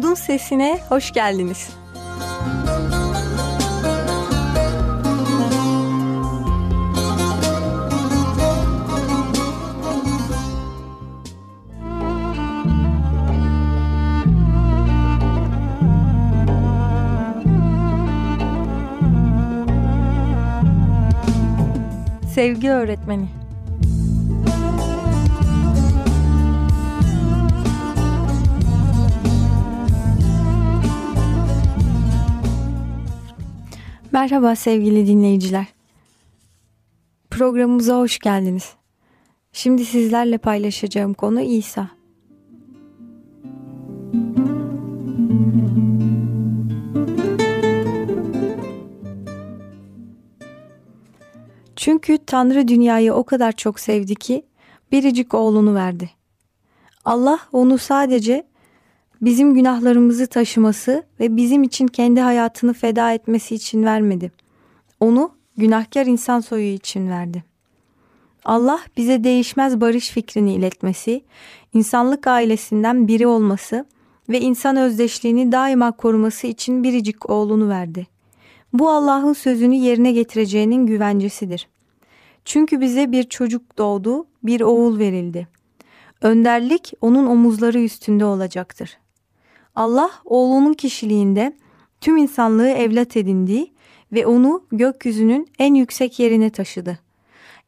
Umutun 0.00 0.14
Sesine 0.14 0.78
hoş 0.88 1.12
geldiniz. 1.12 1.68
Sevgi 22.34 22.70
öğretmeni 22.70 23.39
Merhaba 34.20 34.56
sevgili 34.56 35.06
dinleyiciler. 35.06 35.66
Programımıza 37.30 37.98
hoş 37.98 38.18
geldiniz. 38.18 38.74
Şimdi 39.52 39.84
sizlerle 39.84 40.38
paylaşacağım 40.38 41.14
konu 41.14 41.40
İsa. 41.40 41.90
Çünkü 51.76 52.18
Tanrı 52.26 52.68
dünyayı 52.68 53.14
o 53.14 53.24
kadar 53.24 53.52
çok 53.52 53.80
sevdi 53.80 54.14
ki 54.14 54.46
biricik 54.92 55.34
oğlunu 55.34 55.74
verdi. 55.74 56.10
Allah 57.04 57.38
onu 57.52 57.78
sadece 57.78 58.46
bizim 59.22 59.54
günahlarımızı 59.54 60.26
taşıması 60.26 61.04
ve 61.20 61.36
bizim 61.36 61.62
için 61.62 61.86
kendi 61.86 62.20
hayatını 62.20 62.72
feda 62.72 63.12
etmesi 63.12 63.54
için 63.54 63.84
vermedi. 63.84 64.32
Onu 65.00 65.32
günahkar 65.56 66.06
insan 66.06 66.40
soyu 66.40 66.66
için 66.66 67.10
verdi. 67.10 67.44
Allah 68.44 68.80
bize 68.96 69.24
değişmez 69.24 69.80
barış 69.80 70.10
fikrini 70.10 70.54
iletmesi, 70.54 71.22
insanlık 71.74 72.26
ailesinden 72.26 73.08
biri 73.08 73.26
olması 73.26 73.84
ve 74.28 74.40
insan 74.40 74.76
özdeşliğini 74.76 75.52
daima 75.52 75.92
koruması 75.92 76.46
için 76.46 76.84
biricik 76.84 77.30
oğlunu 77.30 77.68
verdi. 77.68 78.06
Bu 78.72 78.90
Allah'ın 78.90 79.32
sözünü 79.32 79.74
yerine 79.74 80.12
getireceğinin 80.12 80.86
güvencesidir. 80.86 81.68
Çünkü 82.44 82.80
bize 82.80 83.12
bir 83.12 83.22
çocuk 83.22 83.78
doğdu, 83.78 84.26
bir 84.42 84.60
oğul 84.60 84.98
verildi. 84.98 85.48
Önderlik 86.22 86.92
onun 87.00 87.26
omuzları 87.26 87.80
üstünde 87.80 88.24
olacaktır. 88.24 88.98
Allah 89.74 90.10
oğlunun 90.24 90.72
kişiliğinde 90.72 91.56
tüm 92.00 92.16
insanlığı 92.16 92.68
evlat 92.68 93.16
edindi 93.16 93.72
ve 94.12 94.26
onu 94.26 94.64
gökyüzünün 94.72 95.48
en 95.58 95.74
yüksek 95.74 96.18
yerine 96.18 96.50
taşıdı. 96.50 96.98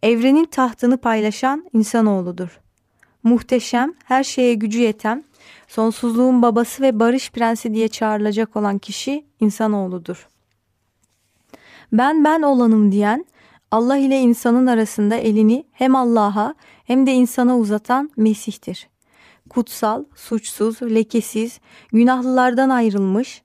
Evrenin 0.03 0.45
tahtını 0.45 0.97
paylaşan 0.97 1.64
insanoğludur. 1.73 2.61
Muhteşem, 3.23 3.95
her 4.05 4.25
şeye 4.25 4.55
gücü 4.55 4.80
yeten, 4.80 5.25
sonsuzluğun 5.69 6.42
babası 6.42 6.83
ve 6.83 7.00
barış 7.00 7.30
prensi 7.30 7.75
diye 7.75 7.89
çağrılacak 7.89 8.56
olan 8.56 8.78
kişi 8.78 9.27
insanoğludur. 9.41 10.28
Ben 11.92 12.25
ben 12.25 12.42
olanım 12.42 12.92
diyen, 12.92 13.27
Allah 13.70 13.97
ile 13.97 14.20
insanın 14.20 14.67
arasında 14.67 15.17
elini 15.17 15.64
hem 15.73 15.97
Allah'a 15.97 16.55
hem 16.84 17.06
de 17.06 17.12
insana 17.12 17.58
uzatan 17.58 18.11
Mesih'tir 18.17 18.92
kutsal, 19.55 20.05
suçsuz, 20.14 20.83
lekesiz, 20.83 21.61
günahlılardan 21.92 22.70
ayrılmış, 22.70 23.42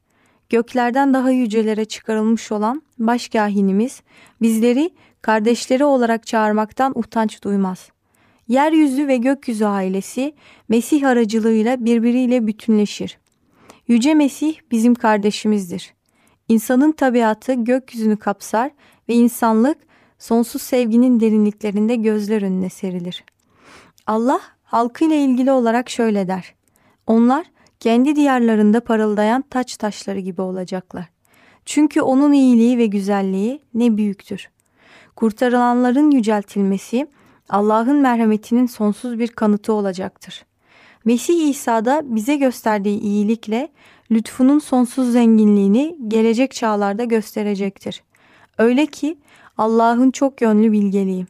göklerden 0.50 1.14
daha 1.14 1.32
yücelere 1.32 1.86
çıkarılmış 1.86 2.52
olan 2.52 2.82
başkahinimiz 3.00 4.02
bizleri 4.42 4.90
kardeşleri 5.22 5.86
olarak 5.86 6.28
çağırmaktan 6.28 6.94
utanç 6.96 7.44
duymaz. 7.44 7.90
Yeryüzü 8.48 9.08
ve 9.08 9.18
gökyüzü 9.18 9.66
ailesi 9.66 10.34
Mesih 10.70 11.08
aracılığıyla 11.08 11.86
birbiriyle 11.86 12.48
bütünleşir. 12.48 13.18
Yüce 13.88 14.14
Mesih 14.14 14.56
bizim 14.72 14.96
kardeşimizdir. 14.96 15.94
İnsanın 16.50 16.92
tabiatı 16.92 17.54
gökyüzünü 17.54 18.18
kapsar 18.18 18.72
ve 19.10 19.14
insanlık 19.14 19.78
sonsuz 20.20 20.62
sevginin 20.62 21.20
derinliklerinde 21.20 21.96
gözler 21.96 22.42
önüne 22.42 22.70
serilir. 22.70 23.24
Allah 24.06 24.42
halkıyla 24.68 25.16
ilgili 25.16 25.52
olarak 25.52 25.90
şöyle 25.90 26.28
der. 26.28 26.54
Onlar 27.08 27.46
kendi 27.80 28.16
diyarlarında 28.16 28.80
parıldayan 28.80 29.42
taç 29.50 29.78
taşları 29.78 30.20
gibi 30.20 30.42
olacaklar. 30.42 31.06
Çünkü 31.66 32.02
onun 32.02 32.34
iyiliği 32.34 32.78
ve 32.78 32.86
güzelliği 32.86 33.60
ne 33.74 33.98
büyüktür. 33.98 34.50
Kurtarılanların 35.16 36.12
yüceltilmesi 36.12 37.08
Allah'ın 37.50 37.96
merhametinin 37.96 38.66
sonsuz 38.66 39.20
bir 39.20 39.28
kanıtı 39.28 39.74
olacaktır. 39.74 40.46
Mesih 41.06 41.50
İsa'da 41.50 42.02
bize 42.06 42.36
gösterdiği 42.36 43.00
iyilikle 43.00 43.70
lütfunun 44.12 44.60
sonsuz 44.60 45.12
zenginliğini 45.12 45.98
gelecek 46.08 46.52
çağlarda 46.52 47.04
gösterecektir. 47.04 48.04
Öyle 48.58 48.86
ki 48.86 49.18
Allah'ın 49.58 50.12
çok 50.12 50.42
yönlü 50.42 50.72
bilgeliği. 50.72 51.26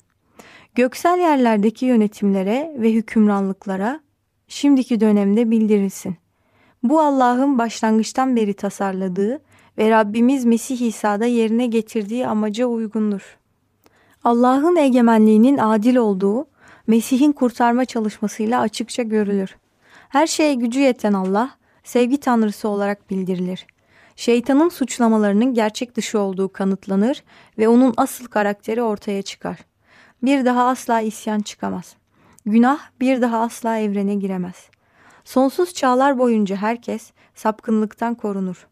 Göksel 0.78 1.20
yerlerdeki 1.20 1.86
yönetimlere 1.86 2.76
ve 2.78 2.94
hükümranlıklara 2.94 4.00
şimdiki 4.48 5.00
dönemde 5.00 5.52
bildirilsin. 5.52 6.16
Bu 6.84 7.02
Allah'ın 7.02 7.58
başlangıçtan 7.58 8.36
beri 8.36 8.54
tasarladığı 8.54 9.40
ve 9.78 9.90
Rabbimiz 9.90 10.46
Mesih 10.46 10.82
İsa'da 10.82 11.26
yerine 11.26 11.68
getirdiği 11.68 12.28
amaca 12.28 12.66
uygundur. 12.66 13.38
Allah'ın 14.24 14.76
egemenliğinin 14.76 15.58
adil 15.58 15.96
olduğu 15.96 16.48
Mesih'in 16.88 17.32
kurtarma 17.32 17.86
çalışmasıyla 17.86 18.62
açıkça 18.62 19.04
görülür. 19.04 19.58
Her 20.10 20.28
şeye 20.28 20.54
gücü 20.54 20.80
yeten 20.80 21.14
Allah, 21.14 21.50
sevgi 21.84 22.18
tanrısı 22.18 22.70
olarak 22.70 23.10
bildirilir. 23.10 23.68
Şeytanın 24.16 24.70
suçlamalarının 24.70 25.54
gerçek 25.54 25.96
dışı 25.96 26.20
olduğu 26.20 26.50
kanıtlanır 26.50 27.24
ve 27.58 27.68
onun 27.68 27.94
asıl 27.98 28.26
karakteri 28.26 28.82
ortaya 28.82 29.22
çıkar 29.22 29.58
bir 30.24 30.46
daha 30.46 30.68
asla 30.68 31.02
isyan 31.02 31.40
çıkamaz. 31.40 31.96
Günah 32.46 32.80
bir 33.00 33.22
daha 33.22 33.40
asla 33.40 33.78
evrene 33.78 34.16
giremez. 34.16 34.70
Sonsuz 35.24 35.74
çağlar 35.74 36.20
boyunca 36.20 36.56
herkes 36.56 37.12
sapkınlıktan 37.36 38.16
korunur. 38.16 38.68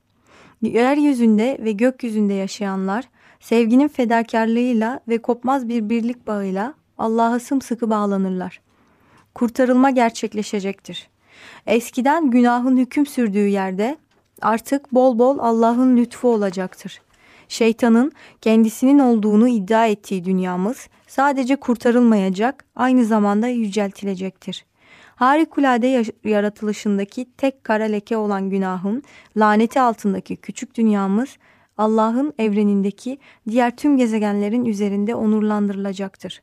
Yeryüzünde 0.62 1.58
ve 1.60 1.72
gökyüzünde 1.72 2.34
yaşayanlar 2.34 3.06
sevginin 3.40 3.88
fedakarlığıyla 3.88 5.00
ve 5.08 5.18
kopmaz 5.18 5.70
bir 5.70 5.90
birlik 5.90 6.28
bağıyla 6.28 6.74
Allah'a 6.98 7.40
sımsıkı 7.40 7.90
bağlanırlar. 7.90 8.62
Kurtarılma 9.36 9.90
gerçekleşecektir. 9.90 11.10
Eskiden 11.68 12.30
günahın 12.32 12.78
hüküm 12.78 13.06
sürdüğü 13.06 13.48
yerde 13.48 13.98
artık 14.42 14.94
bol 14.94 15.20
bol 15.20 15.40
Allah'ın 15.40 15.98
lütfu 15.98 16.28
olacaktır. 16.28 17.02
Şeytanın 17.48 18.12
kendisinin 18.42 19.00
olduğunu 19.00 19.48
iddia 19.48 19.88
ettiği 19.88 20.26
dünyamız 20.26 20.88
sadece 21.08 21.56
kurtarılmayacak, 21.56 22.66
aynı 22.76 23.06
zamanda 23.06 23.48
yüceltilecektir. 23.48 24.66
Harikulade 25.16 26.04
yaratılışındaki 26.24 27.26
tek 27.38 27.64
kara 27.64 27.84
leke 27.84 28.18
olan 28.18 28.50
günahın 28.50 29.04
laneti 29.38 29.82
altındaki 29.82 30.36
küçük 30.36 30.76
dünyamız 30.76 31.38
Allah'ın 31.78 32.34
evrenindeki 32.40 33.18
diğer 33.50 33.76
tüm 33.76 33.97
gezegenlerin 33.97 34.66
üzerinde 34.66 35.16
onurlandırılacaktır. 35.16 36.41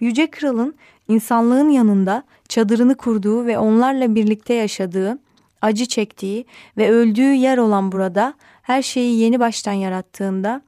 Yüce 0.00 0.30
Kral'ın 0.30 0.74
insanlığın 1.08 1.68
yanında 1.68 2.22
çadırını 2.48 2.96
kurduğu 2.96 3.46
ve 3.46 3.58
onlarla 3.58 4.14
birlikte 4.14 4.54
yaşadığı, 4.54 5.18
acı 5.62 5.86
çektiği 5.86 6.46
ve 6.76 6.90
öldüğü 6.90 7.32
yer 7.34 7.58
olan 7.58 7.92
burada 7.92 8.34
her 8.62 8.82
şeyi 8.82 9.18
yeni 9.18 9.40
baştan 9.40 9.72
yarattığında 9.72 10.62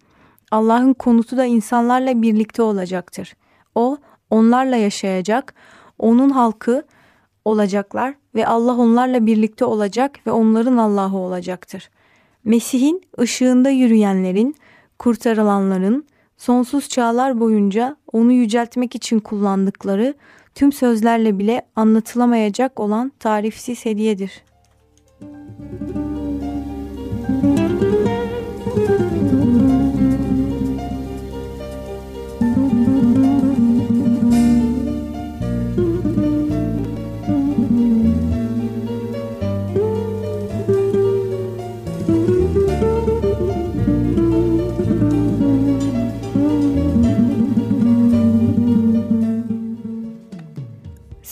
Allah'ın 0.51 0.93
konutu 0.93 1.37
da 1.37 1.45
insanlarla 1.45 2.23
birlikte 2.23 2.63
olacaktır. 2.63 3.35
O 3.75 3.97
onlarla 4.31 4.77
yaşayacak, 4.77 5.55
onun 5.99 6.31
halkı 6.31 6.83
olacaklar 7.45 8.15
ve 8.35 8.47
Allah 8.47 8.77
onlarla 8.77 9.27
birlikte 9.27 9.65
olacak 9.65 10.27
ve 10.27 10.31
onların 10.31 10.77
Allah'ı 10.77 11.17
olacaktır. 11.17 11.91
Mesih'in 12.45 13.03
ışığında 13.21 13.71
yürüyenlerin, 13.71 14.55
kurtarılanların 14.99 16.07
sonsuz 16.37 16.89
çağlar 16.89 17.41
boyunca 17.41 17.97
onu 18.13 18.33
yüceltmek 18.33 18.95
için 18.95 19.21
kullandıkları 19.21 20.15
tüm 20.55 20.73
sözlerle 20.73 21.39
bile 21.39 21.63
anlatılamayacak 21.77 22.81
olan 22.81 23.13
tarifsiz 23.21 23.85
hediyedir. 23.85 24.43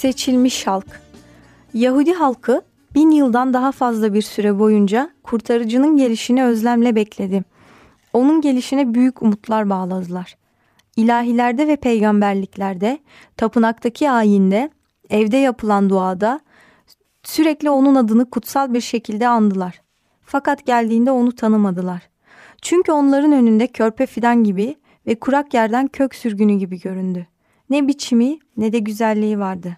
Seçilmiş 0.06 0.66
halk 0.66 1.00
Yahudi 1.74 2.12
halkı 2.12 2.62
bin 2.94 3.10
yıldan 3.10 3.54
daha 3.54 3.72
fazla 3.72 4.14
bir 4.14 4.22
süre 4.22 4.58
boyunca 4.58 5.10
kurtarıcının 5.22 5.96
gelişini 5.96 6.44
özlemle 6.44 6.96
bekledi. 6.96 7.44
Onun 8.12 8.40
gelişine 8.40 8.94
büyük 8.94 9.22
umutlar 9.22 9.70
bağladılar. 9.70 10.36
İlahilerde 10.96 11.68
ve 11.68 11.76
peygamberliklerde, 11.76 12.98
tapınaktaki 13.36 14.10
ayinde, 14.10 14.70
evde 15.10 15.36
yapılan 15.36 15.90
duada 15.90 16.40
sürekli 17.22 17.70
onun 17.70 17.94
adını 17.94 18.30
kutsal 18.30 18.74
bir 18.74 18.80
şekilde 18.80 19.28
andılar. 19.28 19.82
Fakat 20.22 20.66
geldiğinde 20.66 21.10
onu 21.10 21.34
tanımadılar. 21.34 22.08
Çünkü 22.62 22.92
onların 22.92 23.32
önünde 23.32 23.66
körpe 23.66 24.06
fidan 24.06 24.44
gibi 24.44 24.76
ve 25.06 25.14
kurak 25.14 25.54
yerden 25.54 25.86
kök 25.86 26.14
sürgünü 26.14 26.58
gibi 26.58 26.80
göründü. 26.80 27.26
Ne 27.70 27.88
biçimi 27.88 28.38
ne 28.56 28.72
de 28.72 28.78
güzelliği 28.78 29.38
vardı. 29.38 29.76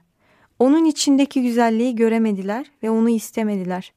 Onun 0.58 0.84
içindeki 0.84 1.42
güzelliği 1.42 1.96
göremediler 1.96 2.66
ve 2.82 2.90
onu 2.90 3.10
istemediler. 3.10 3.92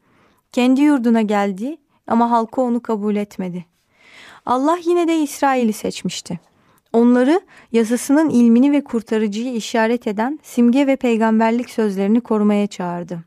Kendi 0.51 0.81
yurduna 0.81 1.21
geldi 1.21 1.77
ama 2.07 2.31
halkı 2.31 2.61
onu 2.61 2.81
kabul 2.81 3.15
etmedi. 3.15 3.65
Allah 4.45 4.77
yine 4.85 5.07
de 5.07 5.17
İsrail'i 5.17 5.73
seçmişti. 5.73 6.39
Onları 6.93 7.41
yasasının 7.71 8.29
ilmini 8.29 8.71
ve 8.71 8.83
kurtarıcıyı 8.83 9.53
işaret 9.53 10.07
eden 10.07 10.39
simge 10.43 10.87
ve 10.87 10.95
peygamberlik 10.95 11.69
sözlerini 11.69 12.21
korumaya 12.21 12.67
çağırdı. 12.67 13.19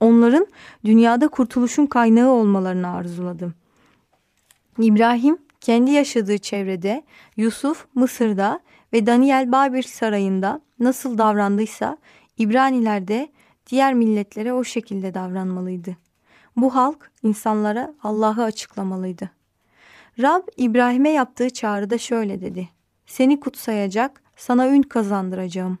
Onların 0.00 0.46
dünyada 0.84 1.28
kurtuluşun 1.28 1.86
kaynağı 1.86 2.30
olmalarını 2.30 2.88
arzuladı. 2.88 3.54
İbrahim 4.78 5.38
kendi 5.60 5.90
yaşadığı 5.90 6.38
çevrede, 6.38 7.02
Yusuf 7.36 7.86
Mısır'da 7.94 8.60
ve 8.92 9.06
Daniel 9.06 9.52
Babil 9.52 9.82
sarayında 9.82 10.60
nasıl 10.80 11.18
davrandıysa 11.18 11.98
İbraniler 12.38 13.08
de 13.08 13.28
diğer 13.66 13.94
milletlere 13.94 14.52
o 14.52 14.64
şekilde 14.64 15.14
davranmalıydı. 15.14 15.96
Bu 16.56 16.74
halk 16.74 17.10
insanlara 17.22 17.94
Allah'ı 18.02 18.44
açıklamalıydı. 18.44 19.30
Rab 20.22 20.42
İbrahim'e 20.56 21.10
yaptığı 21.10 21.50
çağrıda 21.50 21.98
şöyle 21.98 22.40
dedi. 22.40 22.68
Seni 23.06 23.40
kutsayacak, 23.40 24.22
sana 24.36 24.68
ün 24.68 24.82
kazandıracağım. 24.82 25.78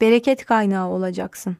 Bereket 0.00 0.44
kaynağı 0.44 0.88
olacaksın. 0.88 1.56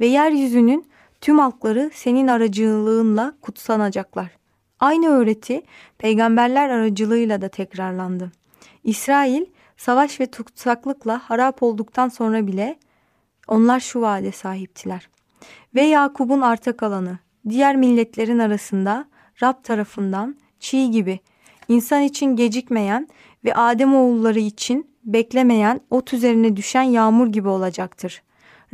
Ve 0.00 0.06
yeryüzünün 0.06 0.86
tüm 1.20 1.38
halkları 1.38 1.90
senin 1.94 2.28
aracılığınla 2.28 3.34
kutsanacaklar. 3.42 4.30
Aynı 4.80 5.08
öğreti 5.08 5.62
peygamberler 5.98 6.68
aracılığıyla 6.68 7.42
da 7.42 7.48
tekrarlandı. 7.48 8.32
İsrail 8.84 9.44
savaş 9.76 10.20
ve 10.20 10.26
tutsaklıkla 10.26 11.18
harap 11.18 11.62
olduktan 11.62 12.08
sonra 12.08 12.46
bile 12.46 12.78
onlar 13.48 13.80
şu 13.80 14.00
vaade 14.00 14.32
sahiptiler. 14.32 15.08
Ve 15.74 15.82
Yakub'un 15.82 16.40
arta 16.40 16.76
kalanı 16.76 17.18
diğer 17.48 17.76
milletlerin 17.76 18.38
arasında 18.38 19.04
Rab 19.42 19.62
tarafından 19.62 20.36
çiğ 20.60 20.90
gibi 20.90 21.20
insan 21.68 22.02
için 22.02 22.36
gecikmeyen 22.36 23.08
ve 23.44 23.54
Adem 23.54 23.94
oğulları 23.94 24.40
için 24.40 24.90
beklemeyen 25.04 25.80
ot 25.90 26.12
üzerine 26.12 26.56
düşen 26.56 26.82
yağmur 26.82 27.26
gibi 27.26 27.48
olacaktır. 27.48 28.22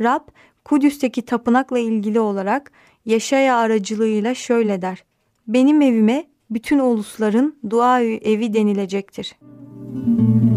Rab 0.01 0.27
Kudüs'teki 0.65 1.21
tapınakla 1.21 1.79
ilgili 1.79 2.19
olarak 2.19 2.71
Yaşaya 3.05 3.57
aracılığıyla 3.57 4.35
şöyle 4.35 4.81
der. 4.81 5.03
Benim 5.47 5.81
evime 5.81 6.25
bütün 6.49 6.79
ulusların 6.79 7.55
dua 7.69 8.01
evi 8.01 8.53
denilecektir. 8.53 9.35
Müzik 9.93 10.50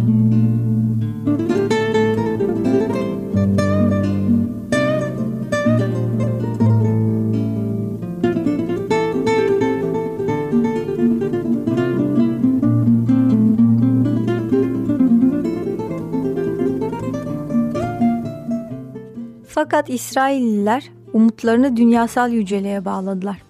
Fakat 19.85 19.95
İsrailliler 19.95 20.91
umutlarını 21.13 21.77
dünyasal 21.77 22.33
yüceliğe 22.33 22.85
bağladılar. 22.85 23.43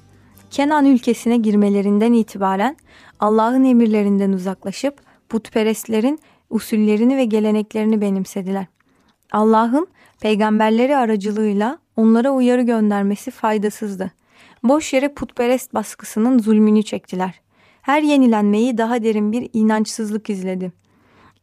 Kenan 0.50 0.86
ülkesine 0.86 1.36
girmelerinden 1.36 2.12
itibaren 2.12 2.76
Allah'ın 3.20 3.64
emirlerinden 3.64 4.32
uzaklaşıp 4.32 5.00
putperestlerin 5.28 6.18
usullerini 6.50 7.16
ve 7.16 7.24
geleneklerini 7.24 8.00
benimsediler. 8.00 8.66
Allah'ın 9.32 9.86
peygamberleri 10.20 10.96
aracılığıyla 10.96 11.78
onlara 11.96 12.30
uyarı 12.30 12.62
göndermesi 12.62 13.30
faydasızdı. 13.30 14.10
Boş 14.62 14.92
yere 14.92 15.14
putperest 15.14 15.74
baskısının 15.74 16.38
zulmünü 16.38 16.82
çektiler. 16.82 17.40
Her 17.82 18.02
yenilenmeyi 18.02 18.78
daha 18.78 19.02
derin 19.02 19.32
bir 19.32 19.50
inançsızlık 19.52 20.30
izledi. 20.30 20.72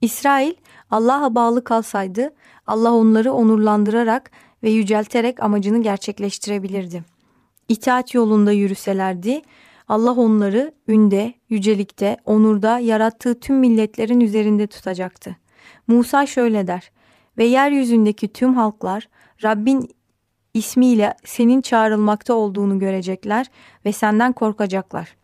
İsrail 0.02 0.54
Allah'a 0.92 1.36
bağlı 1.36 1.64
kalsaydı 1.64 2.34
Allah 2.68 2.94
onları 2.94 3.34
onurlandırarak 3.34 4.32
ve 4.64 4.70
yücelterek 4.70 5.44
amacını 5.44 5.84
gerçekleştirebilirdi. 5.84 7.04
İtaat 7.70 8.14
yolunda 8.14 8.52
yürüselerdi 8.52 9.42
Allah 9.88 10.12
onları 10.12 10.74
ünde, 10.88 11.34
yücelikte, 11.50 12.18
onurda 12.26 12.80
yarattığı 12.80 13.40
tüm 13.40 13.56
milletlerin 13.56 14.20
üzerinde 14.20 14.68
tutacaktı. 14.68 15.38
Musa 15.88 16.26
şöyle 16.26 16.68
der 16.68 16.92
ve 17.38 17.46
yeryüzündeki 17.46 18.28
tüm 18.28 18.54
halklar 18.54 19.10
Rabbin 19.44 19.90
ismiyle 20.54 21.14
senin 21.26 21.62
çağrılmakta 21.62 22.34
olduğunu 22.34 22.80
görecekler 22.80 23.48
ve 23.86 23.92
senden 23.92 24.34
korkacaklar. 24.34 25.16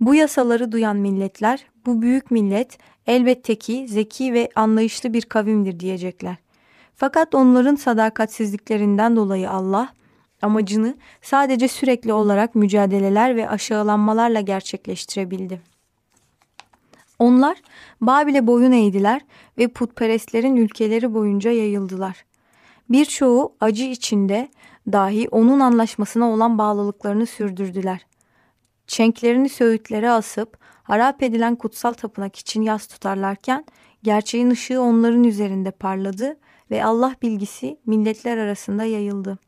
Bu 0.00 0.14
yasaları 0.14 0.72
duyan 0.72 0.96
milletler, 0.96 1.66
bu 1.86 2.02
büyük 2.02 2.30
millet 2.30 2.78
elbette 3.06 3.54
ki 3.54 3.86
zeki 3.88 4.32
ve 4.32 4.48
anlayışlı 4.54 5.12
bir 5.12 5.22
kavimdir 5.22 5.80
diyecekler. 5.80 6.36
Fakat 6.96 7.34
onların 7.34 7.74
sadakatsizliklerinden 7.74 9.16
dolayı 9.16 9.50
Allah 9.50 9.88
amacını 10.42 10.94
sadece 11.22 11.68
sürekli 11.68 12.12
olarak 12.12 12.54
mücadeleler 12.54 13.36
ve 13.36 13.48
aşağılanmalarla 13.48 14.40
gerçekleştirebildi. 14.40 15.60
Onlar 17.18 17.58
Babil'e 18.00 18.46
boyun 18.46 18.72
eğdiler 18.72 19.20
ve 19.58 19.68
putperestlerin 19.68 20.56
ülkeleri 20.56 21.14
boyunca 21.14 21.50
yayıldılar. 21.50 22.24
Birçoğu 22.90 23.54
acı 23.60 23.84
içinde 23.84 24.48
dahi 24.92 25.28
onun 25.28 25.60
anlaşmasına 25.60 26.30
olan 26.30 26.58
bağlılıklarını 26.58 27.26
sürdürdüler. 27.26 28.06
Çenklerini 28.86 29.48
söğütlere 29.48 30.10
asıp 30.10 30.58
harap 30.82 31.22
edilen 31.22 31.56
kutsal 31.56 31.92
tapınak 31.92 32.36
için 32.36 32.62
yas 32.62 32.86
tutarlarken 32.86 33.64
gerçeğin 34.06 34.50
ışığı 34.50 34.80
onların 34.80 35.24
üzerinde 35.24 35.70
parladı 35.70 36.36
ve 36.70 36.84
Allah 36.84 37.14
bilgisi 37.22 37.78
milletler 37.86 38.38
arasında 38.38 38.84
yayıldı. 38.84 39.38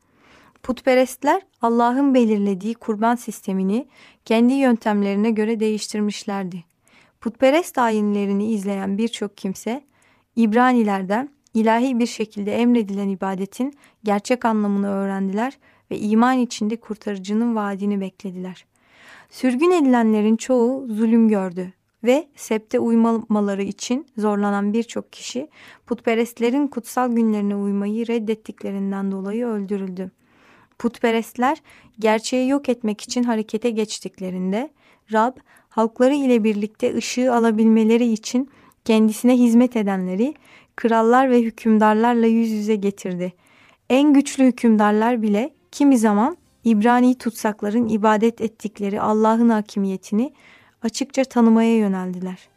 Putperestler 0.63 1.41
Allah'ın 1.61 2.13
belirlediği 2.13 2.73
kurban 2.73 3.15
sistemini 3.15 3.87
kendi 4.25 4.53
yöntemlerine 4.53 5.31
göre 5.31 5.59
değiştirmişlerdi. 5.59 6.63
Putperest 7.21 7.77
ayinlerini 7.77 8.51
izleyen 8.51 8.97
birçok 8.97 9.37
kimse 9.37 9.83
İbranilerden 10.35 11.29
ilahi 11.53 11.99
bir 11.99 12.07
şekilde 12.07 12.55
emredilen 12.55 13.09
ibadetin 13.09 13.73
gerçek 14.03 14.45
anlamını 14.45 14.89
öğrendiler 14.89 15.57
ve 15.91 15.99
iman 15.99 16.37
içinde 16.37 16.75
kurtarıcının 16.75 17.55
vaadini 17.55 18.01
beklediler. 18.01 18.65
Sürgün 19.29 19.71
edilenlerin 19.71 20.35
çoğu 20.35 20.87
zulüm 20.87 21.29
gördü 21.29 21.73
ve 22.03 22.27
septe 22.35 22.79
uymamaları 22.79 23.63
için 23.63 24.07
zorlanan 24.17 24.73
birçok 24.73 25.13
kişi 25.13 25.47
putperestlerin 25.87 26.67
kutsal 26.67 27.11
günlerine 27.11 27.55
uymayı 27.55 28.07
reddettiklerinden 28.07 29.11
dolayı 29.11 29.45
öldürüldü. 29.45 30.11
Putperestler 30.79 31.61
gerçeği 31.99 32.49
yok 32.49 32.69
etmek 32.69 33.01
için 33.01 33.23
harekete 33.23 33.69
geçtiklerinde 33.69 34.69
Rab 35.13 35.37
halkları 35.69 36.13
ile 36.13 36.43
birlikte 36.43 36.95
ışığı 36.95 37.33
alabilmeleri 37.33 38.11
için 38.11 38.49
kendisine 38.85 39.37
hizmet 39.37 39.75
edenleri 39.75 40.33
krallar 40.75 41.29
ve 41.29 41.41
hükümdarlarla 41.41 42.25
yüz 42.27 42.49
yüze 42.49 42.75
getirdi. 42.75 43.33
En 43.89 44.13
güçlü 44.13 44.43
hükümdarlar 44.43 45.21
bile 45.21 45.53
kimi 45.71 45.97
zaman 45.97 46.37
İbrani 46.63 47.15
tutsakların 47.15 47.87
ibadet 47.87 48.41
ettikleri 48.41 49.01
Allah'ın 49.01 49.49
hakimiyetini 49.49 50.33
açıkça 50.83 51.23
tanımaya 51.23 51.77
yöneldiler. 51.77 52.49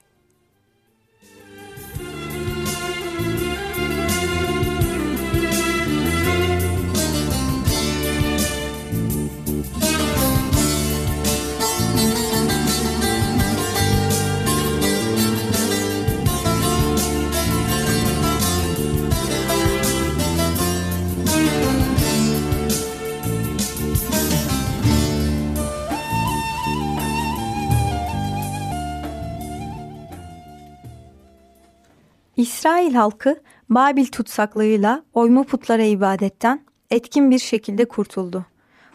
İsrail 32.42 32.94
halkı 32.94 33.37
Babil 33.70 34.06
tutsaklığıyla 34.06 35.02
oyma 35.14 35.42
putlara 35.42 35.82
ibadetten 35.82 36.61
etkin 36.90 37.30
bir 37.30 37.38
şekilde 37.38 37.84
kurtuldu. 37.84 38.46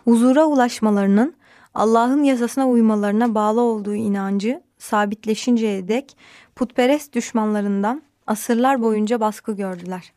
Huzura 0.04 0.46
ulaşmalarının 0.46 1.36
Allah'ın 1.74 2.24
yasasına 2.24 2.68
uymalarına 2.68 3.36
bağlı 3.36 3.62
olduğu 3.62 3.96
inancı 3.96 4.62
sabitleşinceye 4.78 5.88
dek 5.88 6.18
putperest 6.56 7.14
düşmanlarından 7.14 8.02
asırlar 8.28 8.82
boyunca 8.82 9.20
baskı 9.20 9.56
gördüler. 9.56 10.14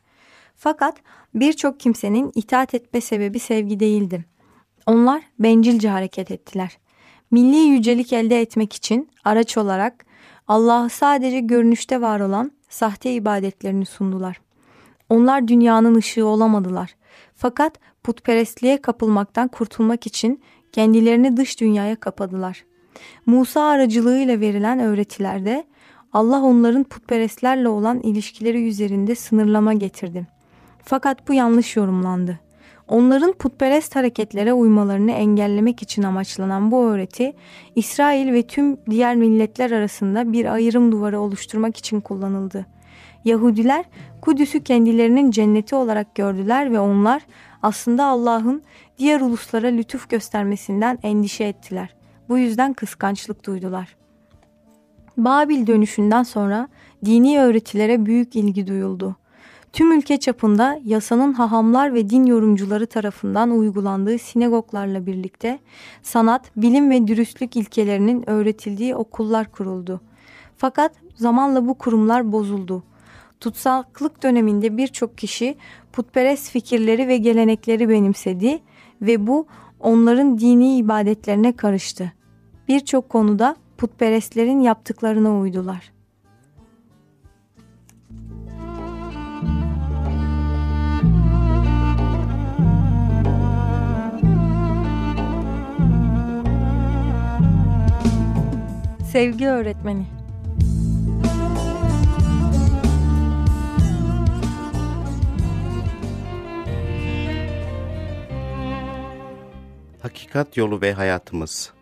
Fakat 0.55 0.95
birçok 1.35 1.79
kimsenin 1.79 2.31
itaat 2.35 2.73
etme 2.73 3.01
sebebi 3.01 3.39
sevgi 3.39 3.79
değildi. 3.79 4.25
Onlar 4.85 5.21
bencilce 5.39 5.89
hareket 5.89 6.31
ettiler. 6.31 6.77
Milli 7.31 7.57
yücelik 7.57 8.13
elde 8.13 8.41
etmek 8.41 8.73
için 8.73 9.09
araç 9.23 9.57
olarak 9.57 10.05
Allah'ı 10.47 10.89
sadece 10.89 11.39
görünüşte 11.39 12.01
var 12.01 12.19
olan 12.19 12.51
sahte 12.71 13.13
ibadetlerini 13.13 13.85
sundular. 13.85 14.41
Onlar 15.09 15.47
dünyanın 15.47 15.95
ışığı 15.95 16.25
olamadılar. 16.25 16.95
Fakat 17.35 17.79
putperestliğe 18.03 18.81
kapılmaktan 18.81 19.47
kurtulmak 19.47 20.07
için 20.07 20.41
kendilerini 20.71 21.37
dış 21.37 21.59
dünyaya 21.59 21.95
kapadılar. 21.95 22.65
Musa 23.25 23.61
aracılığıyla 23.61 24.39
verilen 24.39 24.79
öğretilerde 24.79 25.65
Allah 26.13 26.41
onların 26.41 26.83
putperestlerle 26.83 27.69
olan 27.69 27.99
ilişkileri 27.99 28.67
üzerinde 28.67 29.15
sınırlama 29.15 29.73
getirdi. 29.73 30.27
Fakat 30.85 31.27
bu 31.27 31.33
yanlış 31.33 31.75
yorumlandı. 31.75 32.39
Onların 32.91 33.33
putperest 33.33 33.95
hareketlere 33.95 34.53
uymalarını 34.53 35.11
engellemek 35.11 35.81
için 35.81 36.03
amaçlanan 36.03 36.71
bu 36.71 36.83
öğreti, 36.83 37.33
İsrail 37.75 38.33
ve 38.33 38.43
tüm 38.43 38.77
diğer 38.89 39.15
milletler 39.15 39.71
arasında 39.71 40.33
bir 40.33 40.45
ayrım 40.45 40.91
duvarı 40.91 41.19
oluşturmak 41.19 41.77
için 41.77 42.01
kullanıldı. 42.01 42.65
Yahudiler 43.25 43.85
Kudüs'ü 44.21 44.63
kendilerinin 44.63 45.31
cenneti 45.31 45.75
olarak 45.75 46.15
gördüler 46.15 46.71
ve 46.71 46.79
onlar 46.79 47.21
aslında 47.63 48.05
Allah'ın 48.05 48.61
diğer 48.97 49.21
uluslara 49.21 49.67
lütuf 49.67 50.09
göstermesinden 50.09 50.99
endişe 51.03 51.43
ettiler. 51.43 51.95
Bu 52.29 52.37
yüzden 52.37 52.73
kıskançlık 52.73 53.45
duydular. 53.45 53.95
Babil 55.17 55.67
dönüşünden 55.67 56.23
sonra 56.23 56.67
dini 57.05 57.39
öğretilere 57.39 58.05
büyük 58.05 58.35
ilgi 58.35 58.67
duyuldu. 58.67 59.15
Tüm 59.73 59.91
ülke 59.91 60.17
çapında 60.17 60.79
yasanın 60.85 61.33
hahamlar 61.33 61.93
ve 61.93 62.09
din 62.09 62.25
yorumcuları 62.25 62.87
tarafından 62.87 63.51
uygulandığı 63.51 64.17
sinagoglarla 64.17 65.05
birlikte 65.05 65.59
sanat, 66.01 66.51
bilim 66.55 66.91
ve 66.91 67.07
dürüstlük 67.07 67.55
ilkelerinin 67.55 68.29
öğretildiği 68.29 68.95
okullar 68.95 69.51
kuruldu. 69.51 70.01
Fakat 70.57 70.91
zamanla 71.15 71.67
bu 71.67 71.73
kurumlar 71.73 72.31
bozuldu. 72.31 72.83
Tutsaklık 73.39 74.23
döneminde 74.23 74.77
birçok 74.77 75.17
kişi 75.17 75.55
putperest 75.93 76.51
fikirleri 76.51 77.07
ve 77.07 77.17
gelenekleri 77.17 77.89
benimsedi 77.89 78.59
ve 79.01 79.27
bu 79.27 79.47
onların 79.79 80.39
dini 80.39 80.77
ibadetlerine 80.77 81.55
karıştı. 81.55 82.13
Birçok 82.67 83.09
konuda 83.09 83.55
putperestlerin 83.77 84.59
yaptıklarına 84.59 85.39
uydular. 85.39 85.91
Sevgi 99.11 99.47
öğretmeni 99.47 100.05
Hakikat 110.01 110.57
yolu 110.57 110.81
ve 110.81 110.93
hayatımız 110.93 111.73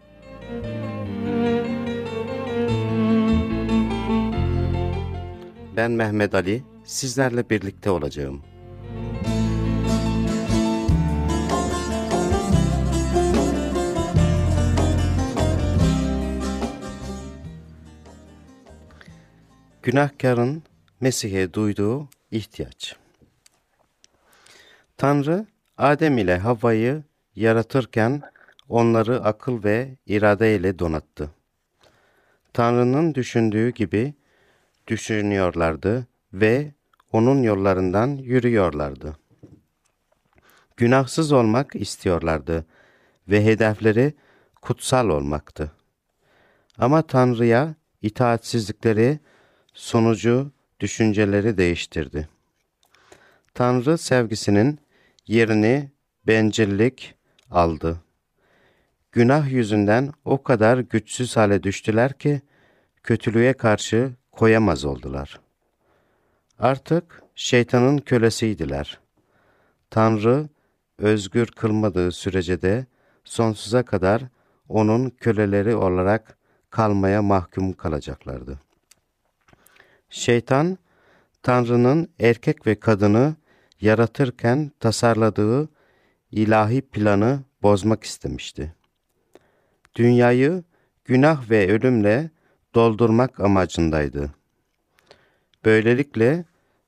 Ben 5.78 5.92
Mehmet 5.92 6.36
Ali, 6.36 6.64
sizlerle 6.86 7.50
birlikte 7.50 7.90
olacağım. 7.90 8.42
Günahkarın 19.90 20.64
Mesih'e 21.02 21.54
duyduğu 21.54 22.10
ihtiyaç. 22.32 22.96
Tanrı, 24.98 25.46
Adem 25.78 26.18
ile 26.18 26.38
Havva'yı 26.38 27.04
yaratırken 27.36 28.22
onları 28.68 29.24
akıl 29.24 29.64
ve 29.64 29.96
irade 30.06 30.56
ile 30.56 30.80
donattı. 30.80 31.32
Tanrı'nın 32.54 33.16
düşündüğü 33.16 33.70
gibi 33.70 34.14
düşünüyorlardı 34.88 36.08
ve 36.34 36.72
onun 37.12 37.44
yollarından 37.44 38.08
yürüyorlardı. 38.08 39.18
Günahsız 40.78 41.32
olmak 41.32 41.76
istiyorlardı 41.76 42.66
ve 43.28 43.46
hedefleri 43.46 44.14
kutsal 44.62 45.10
olmaktı. 45.10 45.72
Ama 46.78 47.02
Tanrı'ya 47.02 47.76
itaatsizlikleri 48.02 49.20
sonucu 49.80 50.52
düşünceleri 50.80 51.58
değiştirdi. 51.58 52.30
Tanrı 53.54 53.98
sevgisinin 53.98 54.80
yerini 55.28 55.92
bencillik 56.28 57.16
aldı. 57.52 58.02
Günah 59.12 59.52
yüzünden 59.52 60.12
o 60.26 60.44
kadar 60.44 60.78
güçsüz 60.78 61.38
hale 61.38 61.64
düştüler 61.64 62.14
ki 62.14 62.42
kötülüğe 63.04 63.54
karşı 63.54 64.12
koyamaz 64.32 64.86
oldular. 64.86 65.40
Artık 66.60 67.24
şeytanın 67.36 67.98
kölesiydiler. 67.98 69.00
Tanrı 69.90 70.50
özgür 70.98 71.48
kılmadığı 71.48 72.12
sürece 72.12 72.62
de 72.62 72.86
sonsuza 73.24 73.84
kadar 73.84 74.24
onun 74.70 75.10
köleleri 75.10 75.76
olarak 75.76 76.38
kalmaya 76.70 77.22
mahkum 77.22 77.74
kalacaklardı. 77.74 78.69
Şeytan, 80.10 80.78
Tanrı'nın 81.44 82.10
erkek 82.20 82.68
ve 82.68 82.80
kadını 82.80 83.36
yaratırken 83.82 84.72
tasarladığı 84.80 85.70
ilahi 86.32 86.82
planı 86.82 87.44
bozmak 87.64 88.04
istemişti. 88.04 88.76
Dünyayı 89.96 90.64
günah 91.06 91.50
ve 91.50 91.72
ölümle 91.72 92.30
doldurmak 92.76 93.40
amacındaydı. 93.40 94.34
Böylelikle 95.66 96.46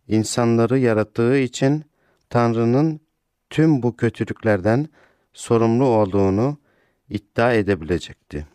insanları 0.07 0.79
yarattığı 0.79 1.37
için 1.37 1.85
Tanrı'nın 2.29 2.99
tüm 3.49 3.83
bu 3.83 3.95
kötülüklerden 3.97 4.87
sorumlu 5.33 5.85
olduğunu 5.85 6.57
iddia 7.09 7.53
edebilecekti. 7.53 8.47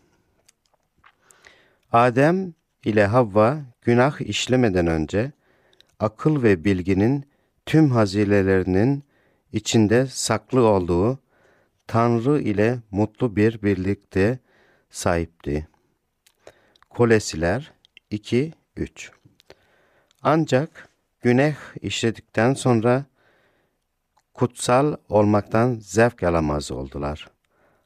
Adem 1.91 2.53
ile 2.85 3.05
Havva 3.05 3.57
günah 3.87 4.21
işlemeden 4.21 4.87
önce 4.87 5.31
akıl 5.99 6.43
ve 6.43 6.63
bilginin 6.63 7.25
tüm 7.65 7.91
hazinelerinin 7.91 9.03
içinde 9.53 10.07
saklı 10.07 10.61
olduğu 10.61 11.19
Tanrı 11.87 12.41
ile 12.41 12.79
mutlu 12.91 13.35
bir 13.35 13.61
birlikte 13.61 14.39
sahipti. 14.89 15.67
Kolesiler 16.89 17.71
2-3 18.11 18.53
Ancak 20.21 20.89
günah 21.21 21.55
işledikten 21.81 22.53
sonra 22.53 23.05
kutsal 24.33 24.95
olmaktan 25.09 25.77
zevk 25.81 26.23
alamaz 26.23 26.71
oldular. 26.71 27.29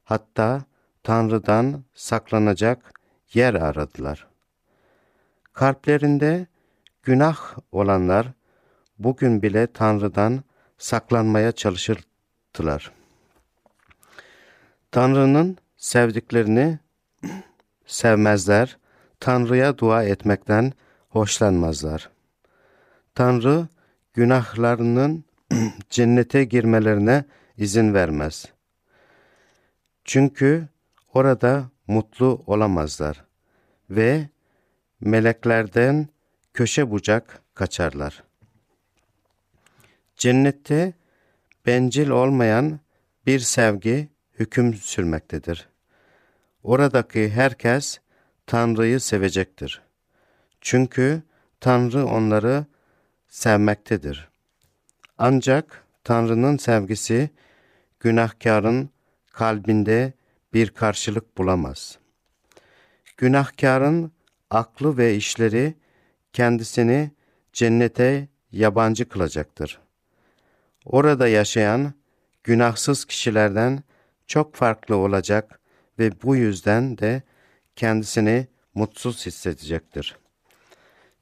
Hatta 0.03 0.63
Tanrı'dan 1.03 1.83
saklanacak 1.93 2.91
yer 3.33 3.53
aradılar. 3.53 4.30
Kalplerinde 5.53 6.47
günah 7.03 7.57
olanlar 7.71 8.27
bugün 8.99 9.41
bile 9.41 9.67
Tanrı'dan 9.67 10.43
saklanmaya 10.77 11.51
çalışırdılar. 11.51 12.91
Tanrı'nın 14.91 15.57
sevdiklerini 15.77 16.79
sevmezler, 17.85 18.77
Tanrı'ya 19.19 19.77
dua 19.77 20.03
etmekten 20.03 20.73
hoşlanmazlar. 21.09 22.09
Tanrı 23.15 23.67
günahlarının 24.13 25.23
cennete 25.89 26.43
girmelerine 26.43 27.25
izin 27.57 27.93
vermez. 27.93 28.45
Çünkü 30.05 30.67
orada 31.13 31.63
mutlu 31.87 32.43
olamazlar 32.47 33.25
ve 33.89 34.29
meleklerden 35.01 36.07
köşe 36.53 36.91
bucak 36.91 37.41
kaçarlar. 37.53 38.23
Cennette 40.15 40.93
bencil 41.65 42.09
olmayan 42.09 42.79
bir 43.25 43.39
sevgi 43.39 44.09
hüküm 44.39 44.73
sürmektedir. 44.73 45.69
Oradaki 46.63 47.29
herkes 47.29 47.99
Tanrı'yı 48.47 48.99
sevecektir. 48.99 49.81
Çünkü 50.61 51.23
Tanrı 51.59 52.05
onları 52.05 52.65
sevmektedir. 53.29 54.29
Ancak 55.17 55.85
Tanrı'nın 56.03 56.57
sevgisi 56.57 57.29
günahkarın 57.99 58.89
kalbinde 59.31 60.13
bir 60.53 60.69
karşılık 60.69 61.37
bulamaz. 61.37 61.97
Günahkarın 63.17 64.11
aklı 64.51 64.97
ve 64.97 65.15
işleri 65.15 65.73
kendisini 66.33 67.11
cennete 67.53 68.27
yabancı 68.51 69.09
kılacaktır. 69.09 69.79
Orada 70.85 71.27
yaşayan 71.27 71.93
günahsız 72.43 73.05
kişilerden 73.05 73.83
çok 74.27 74.55
farklı 74.55 74.95
olacak 74.95 75.59
ve 75.99 76.21
bu 76.23 76.35
yüzden 76.35 76.97
de 76.97 77.21
kendisini 77.75 78.47
mutsuz 78.73 79.25
hissedecektir. 79.25 80.17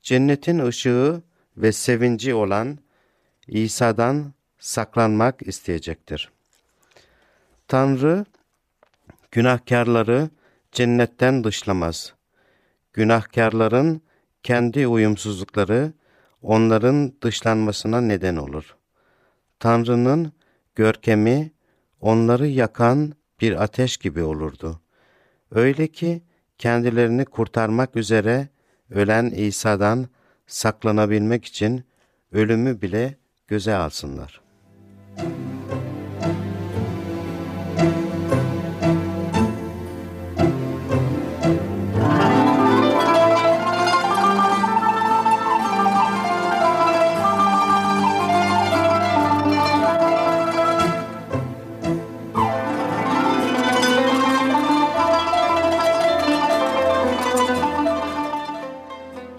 Cennetin 0.02 0.60
ışığı 0.60 1.22
ve 1.58 1.72
sevinci 1.72 2.34
olan 2.34 2.80
İsa'dan 3.48 4.34
saklanmak 4.60 5.48
isteyecektir. 5.48 6.32
Tanrı 7.68 8.26
günahkarları 9.32 10.30
cennetten 10.72 11.44
dışlamaz. 11.44 12.19
Günahkarların 13.00 14.02
kendi 14.44 14.88
uyumsuzlukları 14.88 15.94
onların 16.42 17.14
dışlanmasına 17.22 18.02
neden 18.02 18.36
olur. 18.36 18.76
Tanrı'nın 19.60 20.34
görkemi 20.76 21.52
onları 22.02 22.48
yakan 22.48 23.14
bir 23.42 23.64
ateş 23.64 23.98
gibi 23.98 24.24
olurdu. 24.24 24.82
Öyle 25.52 25.88
ki 25.88 26.22
kendilerini 26.58 27.26
kurtarmak 27.26 27.96
üzere 27.96 28.48
ölen 28.90 29.26
İsa'dan 29.26 30.08
saklanabilmek 30.48 31.46
için 31.46 31.84
ölümü 32.32 32.82
bile 32.82 33.18
göze 33.48 33.76
alsınlar. 33.76 34.42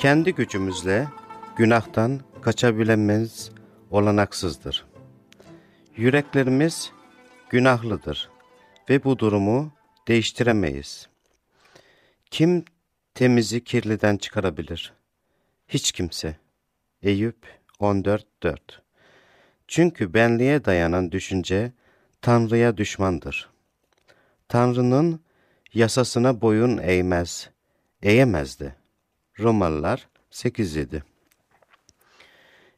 Kendi 0.00 0.34
gücümüzle 0.34 1.08
günahtan 1.56 2.20
kaçabilemez 2.42 3.50
olanaksızdır. 3.90 4.86
Yüreklerimiz 5.96 6.92
günahlıdır 7.50 8.30
ve 8.90 9.04
bu 9.04 9.18
durumu 9.18 9.72
değiştiremeyiz. 10.08 11.08
Kim 12.30 12.64
temizi 13.14 13.64
kirliden 13.64 14.16
çıkarabilir? 14.16 14.92
Hiç 15.68 15.92
kimse. 15.92 16.36
Eyüp 17.02 17.60
14.4 17.80 18.58
Çünkü 19.68 20.14
benliğe 20.14 20.64
dayanan 20.64 21.12
düşünce 21.12 21.72
Tanrı'ya 22.22 22.76
düşmandır. 22.76 23.50
Tanrı'nın 24.48 25.20
yasasına 25.74 26.40
boyun 26.40 26.78
eğmez, 26.78 27.50
eğemez 28.02 28.60
de. 28.60 28.79
Romalılar 29.40 30.08
8.7 30.32 31.02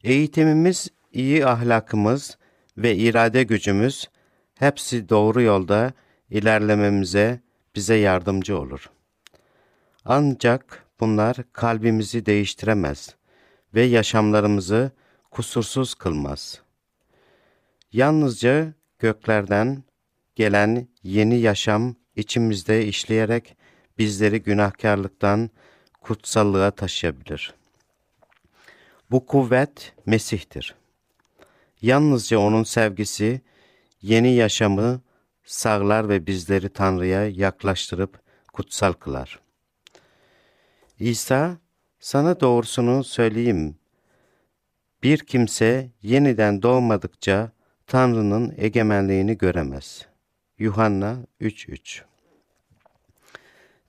Eğitimimiz, 0.04 0.88
iyi 1.12 1.46
ahlakımız 1.46 2.38
ve 2.76 2.96
irade 2.96 3.42
gücümüz 3.42 4.10
hepsi 4.54 5.08
doğru 5.08 5.42
yolda 5.42 5.92
ilerlememize 6.30 7.40
bize 7.74 7.94
yardımcı 7.94 8.58
olur. 8.58 8.90
Ancak 10.04 10.86
bunlar 11.00 11.36
kalbimizi 11.52 12.26
değiştiremez 12.26 13.14
ve 13.74 13.82
yaşamlarımızı 13.82 14.90
kusursuz 15.30 15.94
kılmaz. 15.94 16.62
Yalnızca 17.92 18.72
göklerden 18.98 19.84
gelen 20.34 20.88
yeni 21.02 21.40
yaşam 21.40 21.96
içimizde 22.16 22.86
işleyerek 22.86 23.56
bizleri 23.98 24.42
günahkarlıktan 24.42 25.50
kutsallığa 26.02 26.70
taşıyabilir. 26.70 27.54
Bu 29.10 29.26
kuvvet 29.26 29.92
Mesih'tir. 30.06 30.74
Yalnızca 31.82 32.38
O'nun 32.38 32.62
sevgisi 32.62 33.40
yeni 34.02 34.34
yaşamı 34.34 35.00
sağlar 35.44 36.08
ve 36.08 36.26
bizleri 36.26 36.68
Tanrı'ya 36.68 37.28
yaklaştırıp 37.28 38.20
kutsal 38.52 38.92
kılar. 38.92 39.40
İsa, 40.98 41.56
sana 42.00 42.40
doğrusunu 42.40 43.04
söyleyeyim. 43.04 43.76
Bir 45.02 45.18
kimse 45.18 45.90
yeniden 46.02 46.62
doğmadıkça 46.62 47.52
Tanrı'nın 47.86 48.54
egemenliğini 48.56 49.38
göremez. 49.38 50.06
Yuhanna 50.58 51.16
3.3 51.40 52.02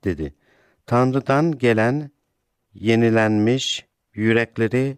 dedi. 0.04 0.34
Tanrı'dan 0.86 1.58
gelen 1.58 2.12
yenilenmiş 2.74 3.86
yürekleri 4.14 4.98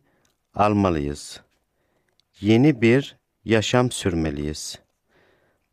almalıyız. 0.53 1.41
Yeni 2.39 2.81
bir 2.81 3.17
yaşam 3.45 3.91
sürmeliyiz. 3.91 4.79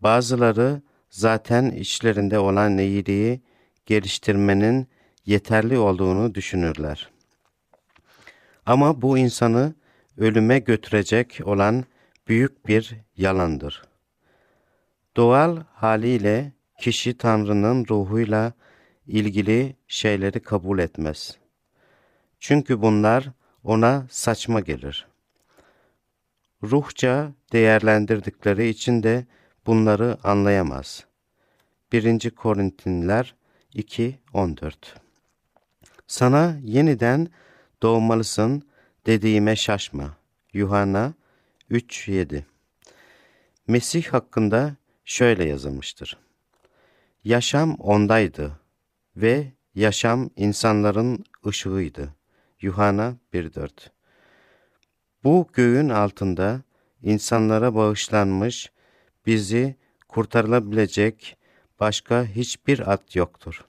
Bazıları 0.01 0.83
zaten 1.11 1.71
içlerinde 1.71 2.39
olan 2.39 2.79
iyiliği 2.79 3.41
geliştirmenin 3.87 4.89
yeterli 5.27 5.79
olduğunu 5.79 6.35
düşünürler. 6.35 7.11
Ama 8.67 9.03
bu 9.03 9.19
insanı 9.19 9.75
ölüme 10.17 10.59
götürecek 10.59 11.41
olan 11.45 11.85
büyük 12.29 12.67
bir 12.69 12.97
yalandır. 13.17 13.83
Doğal 15.17 15.57
haliyle 15.75 16.53
kişi 16.81 17.19
Tanrı'nın 17.19 17.87
ruhuyla 17.91 18.53
ilgili 19.07 19.77
şeyleri 19.89 20.41
kabul 20.41 20.79
etmez. 20.79 21.37
Çünkü 22.41 22.83
bunlar 22.83 23.31
ona 23.65 24.07
saçma 24.11 24.61
gelir. 24.61 25.07
Ruhça 26.63 27.33
değerlendirdikleri 27.53 28.69
için 28.69 29.03
de 29.03 29.27
bunları 29.67 30.19
anlayamaz. 30.25 31.05
1. 31.93 32.31
Korintinler 32.31 33.35
2.14 33.75 34.75
Sana 36.07 36.59
yeniden 36.63 37.29
doğmalısın 37.83 38.63
dediğime 39.07 39.57
şaşma. 39.57 40.17
Yuhanna 40.53 41.15
3.7 41.71 42.43
Mesih 43.67 44.07
hakkında 44.07 44.77
şöyle 45.05 45.45
yazılmıştır. 45.45 46.19
Yaşam 47.25 47.75
ondaydı 47.75 48.62
ve 49.17 49.53
yaşam 49.75 50.31
insanların 50.37 51.25
ışığıydı. 51.47 52.15
Yuhanna 52.61 53.17
1.4 53.33 53.71
Bu 55.25 55.47
göğün 55.53 55.89
altında 55.89 56.63
insanlara 57.03 57.75
bağışlanmış, 57.75 58.73
bizi 59.27 59.77
kurtarılabilecek 60.09 61.37
başka 61.81 62.25
hiçbir 62.25 62.93
at 62.93 63.17
yoktur. 63.17 63.65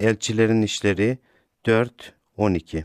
Elçilerin 0.00 0.62
İşleri 0.62 1.18
4.12 1.64 2.84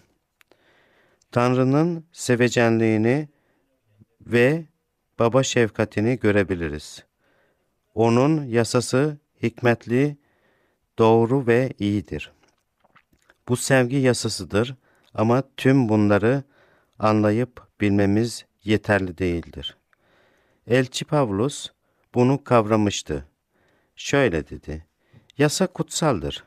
Tanrı'nın 1.31 2.05
sevecenliğini 2.11 3.29
ve 4.21 4.65
baba 5.19 5.43
şefkatini 5.43 6.19
görebiliriz. 6.19 7.05
Onun 7.93 8.45
yasası 8.45 9.17
hikmetli 9.43 10.17
doğru 11.01 11.47
ve 11.47 11.73
iyidir. 11.79 12.31
Bu 13.47 13.57
sevgi 13.57 13.95
yasasıdır 13.95 14.75
ama 15.13 15.43
tüm 15.57 15.89
bunları 15.89 16.43
anlayıp 16.99 17.67
bilmemiz 17.81 18.45
yeterli 18.63 19.17
değildir. 19.17 19.77
Elçi 20.67 21.05
Pavlus 21.05 21.69
bunu 22.15 22.43
kavramıştı. 22.43 23.25
Şöyle 23.95 24.49
dedi, 24.49 24.85
yasa 25.37 25.67
kutsaldır, 25.67 26.43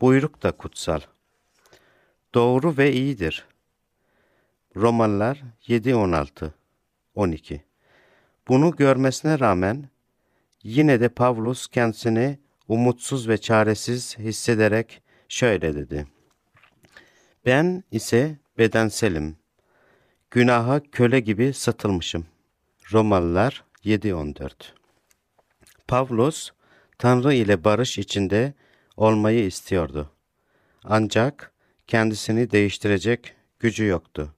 buyruk 0.00 0.42
da 0.42 0.52
kutsal. 0.52 1.00
Doğru 2.34 2.76
ve 2.76 2.92
iyidir. 2.92 3.46
Romalılar 4.76 5.42
7, 5.66 5.94
16, 5.94 6.54
12. 7.14 7.64
Bunu 8.48 8.70
görmesine 8.76 9.38
rağmen 9.38 9.88
yine 10.62 11.00
de 11.00 11.08
Pavlus 11.08 11.68
kendisini 11.68 12.38
umutsuz 12.70 13.28
ve 13.28 13.38
çaresiz 13.38 14.18
hissederek 14.18 15.02
şöyle 15.28 15.74
dedi. 15.74 16.06
Ben 17.46 17.84
ise 17.90 18.38
bedenselim. 18.58 19.36
Günaha 20.30 20.80
köle 20.92 21.20
gibi 21.20 21.52
satılmışım. 21.52 22.26
Romalılar 22.92 23.64
7.14 23.84 24.52
Pavlus, 25.88 26.50
Tanrı 26.98 27.34
ile 27.34 27.64
barış 27.64 27.98
içinde 27.98 28.54
olmayı 28.96 29.46
istiyordu. 29.46 30.10
Ancak 30.84 31.52
kendisini 31.86 32.50
değiştirecek 32.50 33.34
gücü 33.58 33.84
yoktu. 33.84 34.34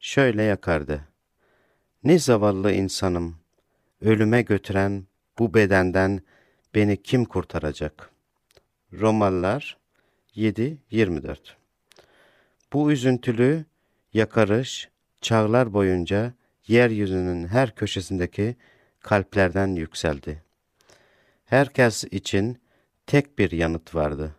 Şöyle 0.00 0.42
yakardı. 0.42 1.00
Ne 2.04 2.18
zavallı 2.18 2.72
insanım, 2.72 3.36
ölüme 4.00 4.42
götüren 4.42 5.06
bu 5.38 5.54
bedenden 5.54 6.22
beni 6.74 7.02
kim 7.02 7.24
kurtaracak? 7.24 8.10
Romalılar 8.92 9.76
7.24 10.36 11.38
Bu 12.72 12.92
üzüntülü 12.92 13.64
yakarış 14.12 14.88
çağlar 15.20 15.72
boyunca 15.72 16.32
yeryüzünün 16.66 17.46
her 17.46 17.74
köşesindeki 17.74 18.56
kalplerden 19.00 19.68
yükseldi. 19.68 20.42
Herkes 21.44 22.04
için 22.04 22.58
tek 23.06 23.38
bir 23.38 23.50
yanıt 23.50 23.94
vardı. 23.94 24.34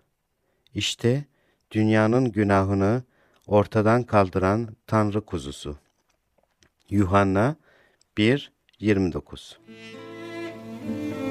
İşte 0.74 1.26
dünyanın 1.72 2.32
günahını 2.32 3.04
ortadan 3.48 4.04
kaldıran 4.04 4.76
Tanrı 4.88 5.22
kuzusu. 5.22 5.78
Yuhanna 6.90 7.56
1.29 8.18 9.58
Tanrı 10.90 11.29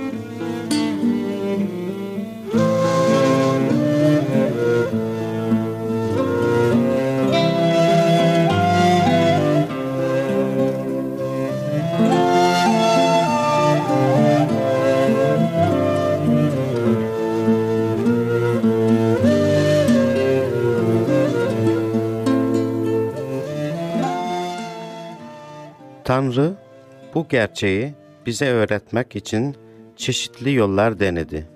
bu 27.19 27.29
gerçeği 27.29 27.95
bize 28.27 28.49
öğretmek 28.49 29.17
için 29.17 29.57
çeşitli 29.97 30.53
yollar 30.55 31.01
denedi. 31.01 31.49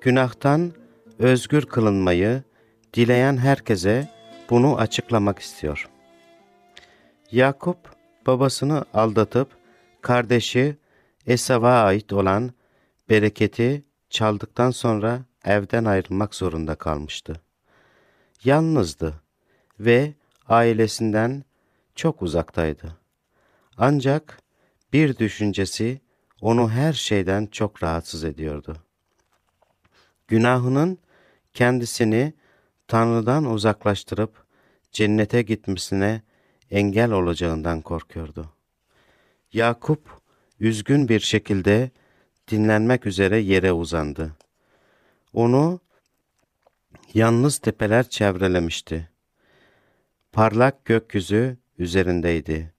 Günahtan 0.00 0.72
özgür 1.18 1.66
kılınmayı 1.66 2.42
dileyen 2.94 3.36
herkese 3.36 4.08
bunu 4.50 4.78
açıklamak 4.78 5.38
istiyor. 5.38 5.88
Yakup 7.32 7.78
babasını 8.26 8.84
aldatıp 8.94 9.48
kardeşi 10.00 10.76
Esav'a 11.26 11.82
ait 11.82 12.12
olan 12.12 12.52
bereketi 13.08 13.84
çaldıktan 14.10 14.70
sonra 14.70 15.20
evden 15.44 15.84
ayrılmak 15.84 16.34
zorunda 16.34 16.74
kalmıştı. 16.74 17.40
Yalnızdı 18.44 19.14
ve 19.80 20.12
ailesinden 20.48 21.44
çok 21.94 22.22
uzaktaydı. 22.22 22.96
Ancak 23.78 24.41
bir 24.92 25.16
düşüncesi 25.18 26.00
onu 26.40 26.70
her 26.70 26.92
şeyden 26.92 27.46
çok 27.46 27.82
rahatsız 27.82 28.24
ediyordu. 28.24 28.76
Günahının 30.28 30.98
kendisini 31.54 32.34
Tanrı'dan 32.88 33.44
uzaklaştırıp 33.44 34.46
cennete 34.92 35.42
gitmesine 35.42 36.22
engel 36.70 37.10
olacağından 37.10 37.80
korkuyordu. 37.80 38.52
Yakup 39.52 40.20
üzgün 40.60 41.08
bir 41.08 41.20
şekilde 41.20 41.90
dinlenmek 42.50 43.06
üzere 43.06 43.38
yere 43.38 43.72
uzandı. 43.72 44.36
Onu 45.32 45.80
yalnız 47.14 47.58
tepeler 47.58 48.08
çevrelemişti. 48.08 49.08
Parlak 50.32 50.84
gökyüzü 50.84 51.58
üzerindeydi. 51.78 52.71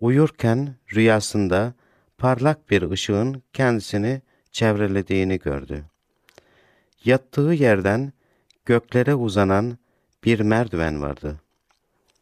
Uyurken 0.00 0.74
rüyasında 0.94 1.74
parlak 2.18 2.70
bir 2.70 2.90
ışığın 2.90 3.42
kendisini 3.52 4.22
çevrelediğini 4.52 5.38
gördü. 5.38 5.84
Yattığı 7.04 7.40
yerden 7.52 8.12
göklere 8.64 9.14
uzanan 9.14 9.78
bir 10.24 10.40
merdiven 10.40 11.02
vardı. 11.02 11.40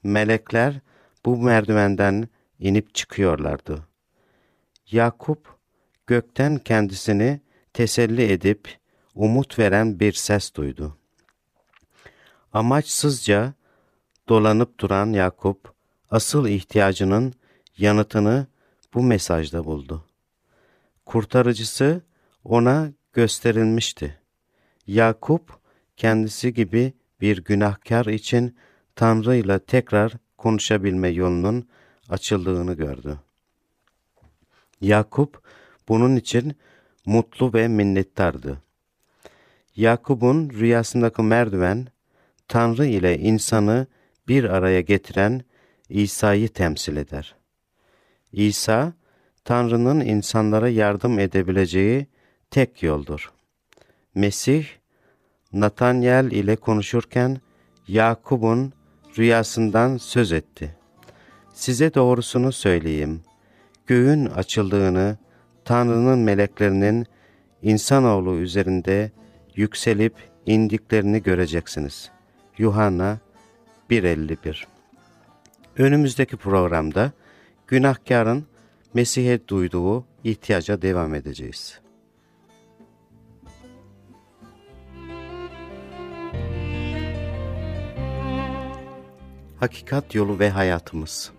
Melekler 0.02 0.80
bu 1.24 1.36
merdivenden 1.36 2.28
inip 2.58 2.94
çıkıyorlardı. 2.94 3.86
Yakup 4.90 5.56
gökten 6.06 6.58
kendisini 6.58 7.40
teselli 7.72 8.32
edip 8.32 8.78
umut 9.14 9.58
veren 9.58 10.00
bir 10.00 10.12
ses 10.12 10.54
duydu. 10.54 10.98
Amaçsızca 12.52 13.54
dolanıp 14.28 14.80
duran 14.80 15.12
Yakup 15.12 15.74
asıl 16.10 16.48
ihtiyacının 16.48 17.34
yanıtını 17.78 18.46
bu 18.94 19.02
mesajda 19.02 19.64
buldu. 19.64 20.04
Kurtarıcısı 21.06 22.02
ona 22.44 22.92
gösterilmişti. 23.12 24.18
Yakup 24.86 25.58
kendisi 25.96 26.54
gibi 26.54 26.92
bir 27.20 27.44
günahkar 27.44 28.06
için 28.06 28.56
Tanrı 28.96 29.36
ile 29.36 29.58
tekrar 29.58 30.12
konuşabilme 30.38 31.08
yolunun 31.08 31.68
açıldığını 32.08 32.74
gördü. 32.74 33.18
Yakup 34.80 35.42
bunun 35.88 36.16
için 36.16 36.56
mutlu 37.06 37.52
ve 37.54 37.68
minnettardı. 37.68 38.62
Yakup'un 39.76 40.50
rüyasındaki 40.50 41.22
merdiven, 41.22 41.86
Tanrı 42.48 42.86
ile 42.86 43.18
insanı 43.18 43.86
bir 44.28 44.44
araya 44.44 44.80
getiren 44.80 45.44
İsa'yı 45.88 46.48
temsil 46.48 46.96
eder. 46.96 47.34
İsa, 48.34 48.92
Tanrı'nın 49.44 50.00
insanlara 50.00 50.68
yardım 50.68 51.18
edebileceği 51.18 52.06
tek 52.50 52.82
yoldur. 52.82 53.32
Mesih, 54.14 54.66
Natanyel 55.52 56.30
ile 56.30 56.56
konuşurken 56.56 57.40
Yakup'un 57.88 58.72
rüyasından 59.18 59.96
söz 59.96 60.32
etti. 60.32 60.76
Size 61.54 61.94
doğrusunu 61.94 62.52
söyleyeyim. 62.52 63.20
Göğün 63.86 64.26
açıldığını, 64.26 65.18
Tanrı'nın 65.64 66.18
meleklerinin 66.18 67.06
insanoğlu 67.62 68.36
üzerinde 68.36 69.10
yükselip 69.54 70.14
indiklerini 70.46 71.22
göreceksiniz. 71.22 72.10
Yuhanna 72.58 73.18
1.51 73.90 74.64
Önümüzdeki 75.78 76.36
programda 76.36 77.12
günahkarın 77.66 78.46
Mesih'e 78.94 79.48
duyduğu 79.48 80.04
ihtiyaca 80.24 80.82
devam 80.82 81.14
edeceğiz. 81.14 81.80
Hakikat 89.60 90.14
yolu 90.14 90.38
ve 90.38 90.50
hayatımız 90.50 91.32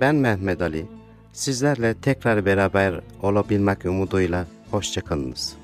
Ben 0.00 0.14
Mehmet 0.14 0.62
Ali. 0.62 0.86
Sizlerle 1.32 1.94
tekrar 1.94 2.46
beraber 2.46 3.00
olabilmek 3.22 3.84
umuduyla 3.84 4.46
hoşçakalınız. 4.70 5.57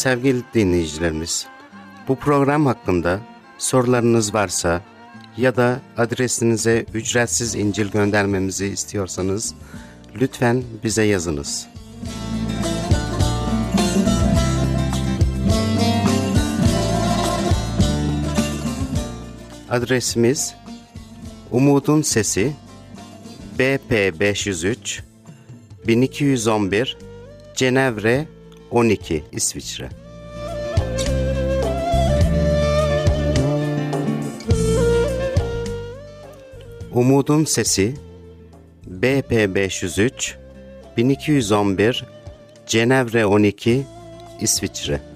Sevgili 0.00 0.42
dinleyicilerimiz, 0.54 1.46
bu 2.08 2.16
program 2.16 2.66
hakkında 2.66 3.20
sorularınız 3.58 4.34
varsa 4.34 4.82
ya 5.36 5.56
da 5.56 5.80
adresinize 5.96 6.86
ücretsiz 6.94 7.54
İncil 7.54 7.90
göndermemizi 7.90 8.66
istiyorsanız 8.66 9.54
lütfen 10.20 10.62
bize 10.84 11.02
yazınız. 11.02 11.66
Adresimiz 19.70 20.54
Umutun 21.50 22.02
Sesi 22.02 22.52
BP 23.58 24.20
503 24.20 25.02
1211 25.86 26.96
Cenevre 27.56 28.39
12 28.70 29.24
İsviçre. 29.32 29.88
Umudun 36.92 37.44
Sesi 37.44 37.94
BP 38.86 39.54
503 39.54 40.36
1211 40.96 42.04
Cenevre 42.66 43.26
12 43.26 43.86
İsviçre 44.40 45.09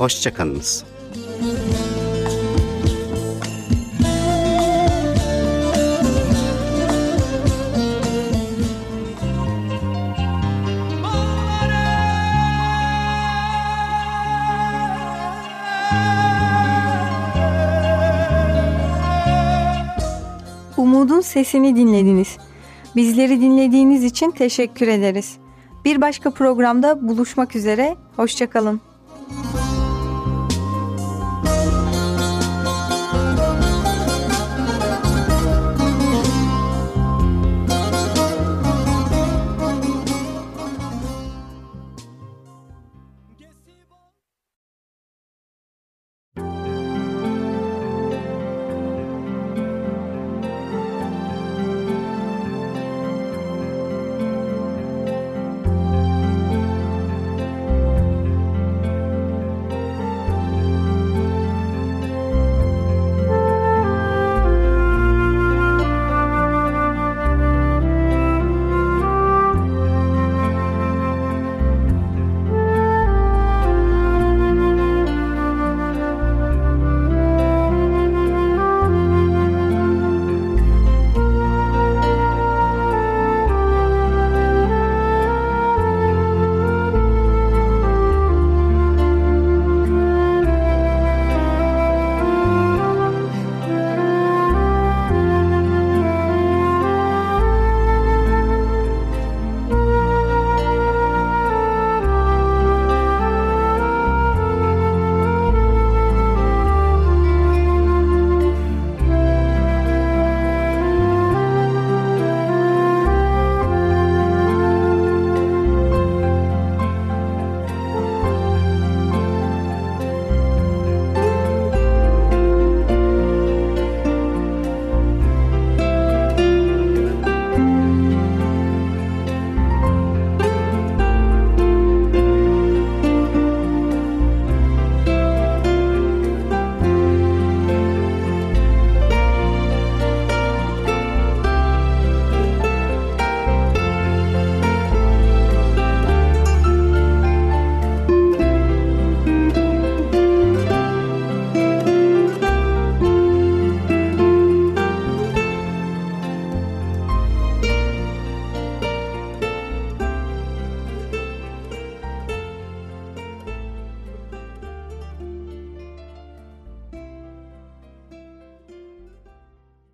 Hoşçakalınız. 0.00 0.84
Umudun 20.76 21.20
sesini 21.20 21.76
dinlediniz. 21.76 22.36
Bizleri 22.96 23.40
dinlediğiniz 23.40 24.04
için 24.04 24.30
teşekkür 24.30 24.88
ederiz. 24.88 25.36
Bir 25.84 26.00
başka 26.00 26.30
programda 26.30 27.08
buluşmak 27.08 27.56
üzere. 27.56 27.96
Hoşçakalın. 28.16 28.89